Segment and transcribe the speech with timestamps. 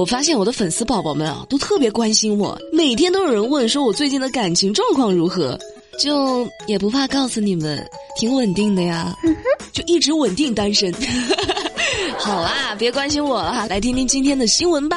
[0.00, 5.58] 我发现我的粉丝宝宝们啊，都特别关心我，每天都有人问说我最近的感情状况如何，
[5.98, 7.86] 就也不怕告诉你们，
[8.18, 9.14] 挺稳定的呀，
[9.74, 10.90] 就一直稳定单身。
[12.16, 14.96] 好啦，别关心我了哈，来听听今天的新闻吧。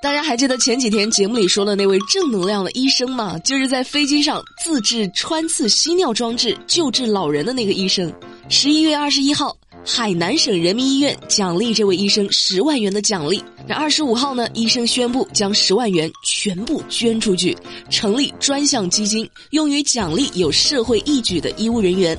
[0.00, 3.36] 大家还记得前几天节目里说的那位正能量的医生吗？
[3.40, 8.12] 就是在飞机上自制穿刺吸尿装置救治老人的那个医生。
[8.48, 9.56] 十一月二十一号。
[9.84, 13.42] 海南省人民医院奖励这位医生十万元的奖励。
[13.66, 14.46] 那二十五号呢？
[14.52, 17.56] 医生宣布将十万元全部捐出去，
[17.88, 22.16] 成立专项基金，用于奖励有社会义举的医务人员。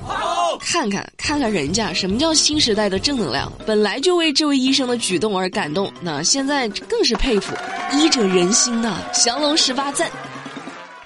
[0.59, 3.51] 看看看看人家，什么叫新时代的正能量？
[3.65, 7.53] 本来就为这位医生的举动而感动，那现在更是佩服。
[7.93, 10.09] 医者仁心呐，降龙十八赞。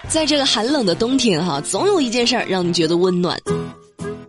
[0.08, 3.40] 在这个寒冷的冬天哈，总有一件事儿让你觉得温暖。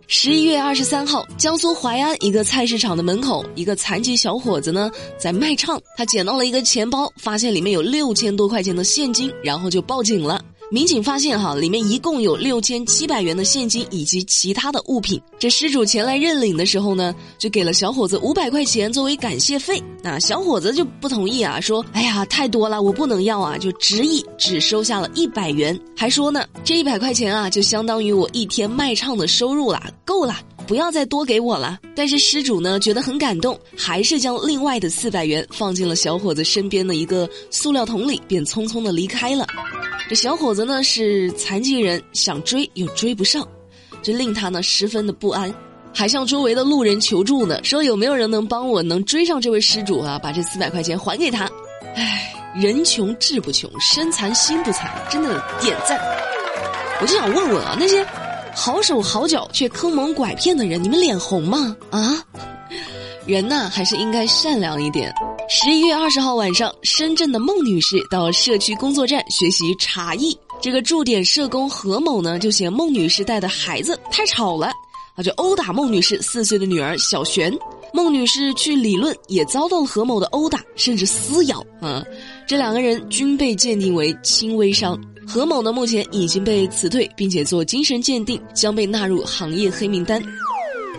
[0.09, 10.41] 十一月二十三号，江苏淮安一个菜市场的门口，一个残疾小伙子呢在卖唱，他捡到了一个钱包，发现里面有六千多块钱的现金，然后就报警了。
[10.69, 15.21] 民警发现，哈，里面一共有六千七百元的现金以及其他的物品。
[15.39, 19.81] 这失主前来认领的时候呢，就给了小伙子五百块钱作为感谢费。
[20.03, 30.35] 那小伙子就不同意啊，说：“哎呀，太多了，我不能要啊！”就执意只收下了一百元，还说呢，这一百块钱啊，就相当于我一天卖唱的收入啦，够了。
[30.67, 31.79] 不要再多给我了。
[31.95, 39.47] 但是失主呢，觉得很感动，还是将另外的四百元放进了小伙子身边的一个塑料桶里，便匆匆的离开了。
[40.09, 43.47] 这小伙子呢是残疾人，想追又追不上，
[44.03, 45.53] 这令他呢十分的不安，
[45.93, 51.49] 还向周围的路人求助呢，说有没有人能帮我能追上这位失主啊，把这四百块钱还给他。
[51.95, 55.99] 唉，人穷志不穷，身残心不残，真的点赞。
[57.01, 58.05] 我就想问问啊，那些。
[58.59, 61.77] 好手好脚却坑蒙拐骗的人，你们脸红吗？
[61.91, 62.17] 啊，
[63.23, 65.13] 人呐还是应该善良一点。
[65.47, 74.71] 十一月二十号晚上，深圳的孟女士到社区工作站学习茶艺，这个驻点社工何某呢就嫌孟女士带的孩子太吵了，
[75.15, 77.55] 啊就殴打孟女士四岁的女儿小璇。
[77.93, 82.03] 孟女士去理论也遭到了何某的殴打，甚至撕咬啊，
[82.47, 84.99] 这两个人均被鉴定为轻微伤。
[85.27, 85.73] 何某呢？
[85.73, 90.23] 目前已经被辞退，并且做精神鉴定，将被纳入行业黑名单。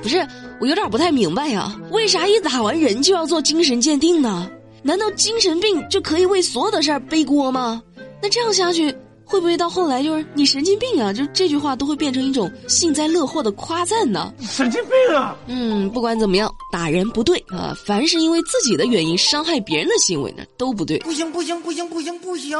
[0.02, 0.24] 不是，
[0.60, 4.50] 我有点不太明白呀，为啥一打完人就要做精神鉴定呢？
[4.82, 7.82] 难道精神病就可以为所有的事儿背锅吗？
[8.22, 8.94] 那这样下去。
[9.30, 11.12] 会不会到后来就是你神经病啊？
[11.12, 14.32] 就这句话都会变成一种幸灾乐祸的夸赞呢？
[14.40, 15.36] 神经病啊！
[15.46, 17.76] 嗯，不管怎么样，打人不对啊。
[17.84, 20.98] 凡是因为自己的原因伤害别人的行为呢，都不对。
[21.00, 22.58] 不行不行不行不行不行！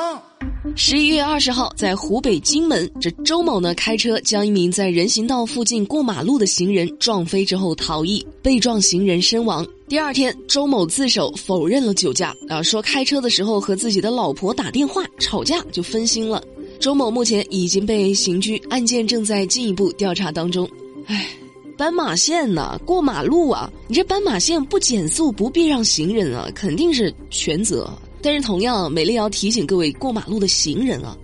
[0.77, 9.67] 十一月二十号，在湖北荆门，这周某呢开车将一名在人行道附近过马路的行人撞飞之后逃逸，被撞行人身亡。
[9.89, 16.43] 第二天，周某自首否认了酒驾啊，说开车的时候和自己的老婆打电话吵架就分心了。
[16.79, 20.69] 周某目前已经被刑拘，案件正在进一步调查当中。
[21.07, 21.27] 唉，
[21.77, 27.91] 斑马线呐，过马路啊，你这斑马线不减速不避让行人啊，肯定是全责。
[28.23, 31.17] 但是同样，美丽要提醒各位过马路的行人啊，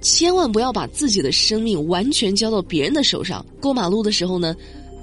[0.00, 3.44] 千万不要把自己的生命完全交到别人的手上。
[3.60, 4.54] 过马路的时候呢，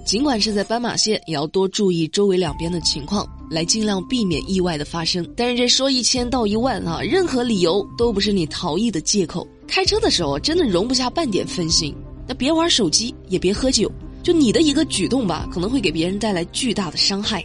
[0.05, 3.27] 尽管是在斑马线，也要多注意周围两边的情况。
[3.49, 9.47] 来尽量避免意外的发生，但是这说一千道一万啊，任何理由都不是你逃逸的借口。
[9.65, 11.95] 开车的时候真的容不下半点分心，
[12.27, 13.89] 那别玩手机，也别喝酒，
[14.21, 17.41] 就你的一个举动吧，可能会给别人带来巨大的伤害。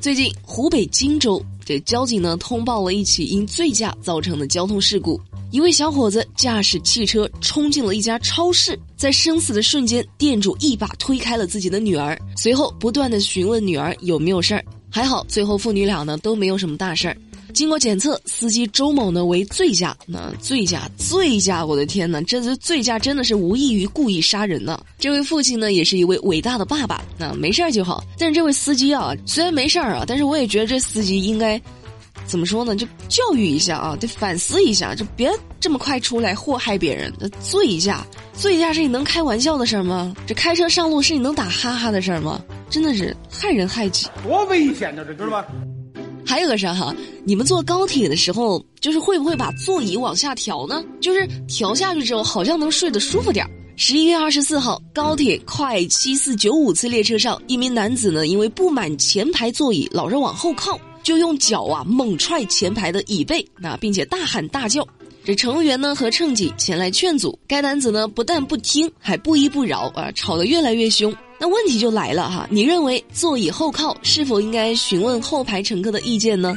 [0.00, 14.64] 最近湖北荆州这交警呢通报了一起因醉驾造成的交通事故，一位小伙子驾驶汽车冲进了一家超市，在生死的瞬间，店主一把推开了自己的女儿，随后不断的询问女儿有没有事儿。
[14.90, 17.16] 还好，最后父女俩呢都没有什么大事儿。
[17.52, 19.96] 经过检测，司机周某呢为醉驾。
[20.06, 24.82] 那醉驾，醉驾，我的天哪，这这醉驾真的是无异于故意杀人呢。
[24.98, 27.02] 这位父亲呢也是一位伟大的爸爸。
[27.18, 28.02] 那没事儿就好。
[28.18, 31.60] 但是这位司机啊，虽然没事儿啊，但是我也觉得这司机应该
[32.26, 32.74] 怎么说呢？
[32.74, 37.12] 就教育一下啊，得反思一下，就别这么快出来祸害别人。
[37.18, 40.14] 那醉驾，醉驾是你能开玩笑的事儿吗？
[40.26, 42.42] 这开车上路是你能打哈哈的事儿吗？
[42.70, 45.04] 真的是害人害己，多危险呢！
[45.04, 45.44] 这知道吗？
[46.32, 46.96] 还有个啥哈？
[47.24, 50.82] 你们坐高铁的时候，就是会不会把座椅往下调呢？
[50.98, 53.50] 就是调下去之后，好像能睡得舒服点儿。
[53.76, 64.88] 十一月二十四号，高铁快七四九五次列车上，一名男子呢，因为不满前排座椅老是往后靠，就用脚啊猛踹前排的椅背，那并且大喊大叫。
[65.22, 71.14] 这乘务员呢和乘警前来劝阻，该男子呢不但不听，还不依不饶啊，吵得越来越凶。
[71.42, 76.54] 那问题就来了哈，你认为座椅后靠是否应该询问后排乘客的意见呢？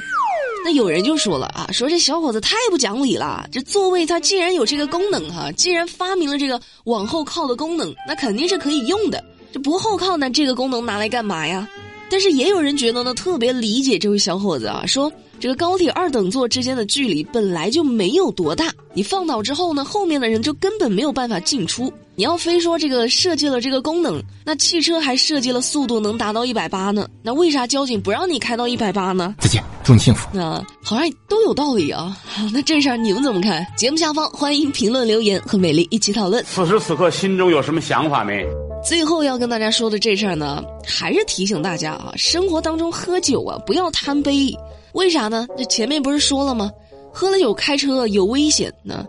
[0.64, 3.50] 那有人就说了啊，说这小伙子太不讲理了。
[3.52, 9.24] 这座位它既然有这个功能哈，既然发明了这个往后靠的功能，那肯定是可以用的。
[9.52, 11.68] 这不后靠，那这个功能拿来干嘛呀？
[12.10, 21.92] 但是也有人觉得呢，特别理解这位小伙子啊，说这个高铁二等座之间的距离本来就没有多大，你放倒之后呢，后面的人就根本没有办法进出。
[22.18, 29.36] 你要非说这个设计了这个功能，那汽车还设计了速度能达到一百八呢，那为啥交警不让你开到一百八呢？
[29.40, 30.30] 再见，祝你幸福。
[30.32, 32.16] 那，好像都有道理啊。
[32.54, 33.68] 那这事儿你们怎么看？
[33.76, 36.42] 节目下方欢迎评论留言，和美丽一起讨论。
[36.46, 38.46] 此时此刻心中有什么想法没？
[38.86, 44.56] 最后要跟大家说的这事儿呢，还是提醒大家啊，生活当中喝酒啊，不要贪杯。
[44.94, 45.48] 为啥呢？
[45.58, 46.72] 这前面不是说了吗？
[47.12, 49.04] 喝了酒开车有危险呢。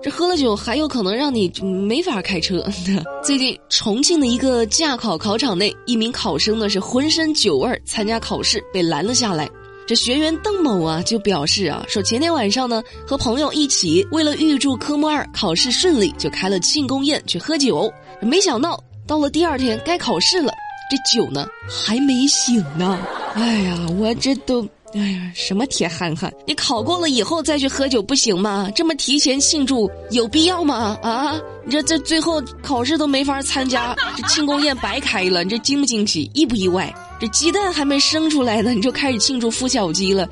[0.00, 2.64] 这喝了酒还有可能让你没法开车。
[3.20, 9.50] 最近重庆的一个驾考考场内，一名考生呢是浑身酒味参加考试，被拦了下来。
[9.84, 18.80] 这学员邓某啊就表示啊，说前天晚上呢和朋友一起，为了预祝科目二考试顺利，就开了庆功宴去喝酒，没想到。
[19.08, 20.52] 到了第二天该考试了，
[20.90, 22.98] 这酒呢还没醒呢。
[23.34, 24.62] 哎呀，我这都
[24.94, 26.32] 哎呀，什么铁憨憨？
[26.46, 28.70] 你考过了以后再去喝酒不行吗？
[28.76, 30.98] 这么提前庆祝有必要吗？
[31.02, 35.42] 啊，你这这最后考试都没法参加，这庆功宴白开了。
[35.42, 36.30] 你这惊不惊喜？
[36.34, 36.94] 意不意外？
[37.18, 40.28] 这鸡蛋还没生出来呢，你就开始庆祝孵小鸡了，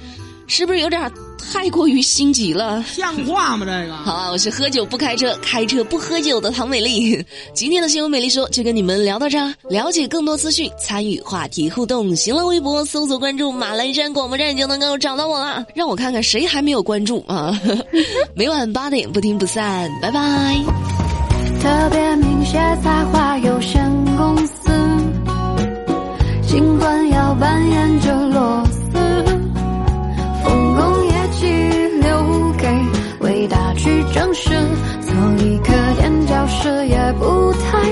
[0.47, 1.11] 是不是有点？
[1.39, 3.65] 太过于心急了，像话吗？
[3.65, 7.25] 这个好啊，我是喝酒不开车，开车不喝酒的唐美丽。
[7.55, 9.55] 今天的新闻美丽说就跟你们聊到这儿。
[9.69, 15.65] 了解更多资讯，参与话题互动，新浪微博搜索关注马栏山广播站就能够找到我了。
[15.75, 17.59] 让我看看谁还没有关注啊！
[18.35, 20.57] 每晚八点不听不散，拜拜。
[21.63, 23.61] 特别明显才华有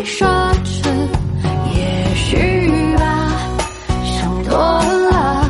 [0.05, 0.27] 奢
[0.65, 0.85] 侈，
[1.75, 3.33] 也许吧，
[4.05, 4.55] 想多
[5.11, 5.49] 了。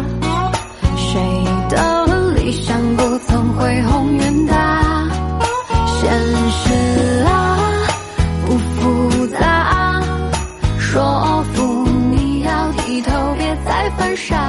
[0.96, 1.20] 谁
[1.68, 2.06] 的
[2.36, 5.08] 理想不曾恢宏远大？
[5.86, 6.10] 现
[6.50, 7.58] 实啊，
[8.46, 10.00] 不复杂，
[10.78, 14.43] 说服你要低头，别再犯傻。